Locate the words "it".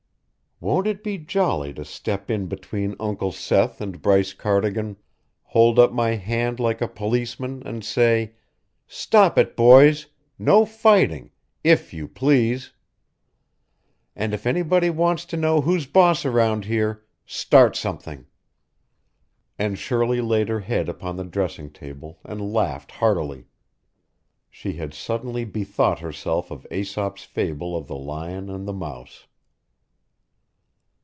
0.85-1.03, 9.39-9.55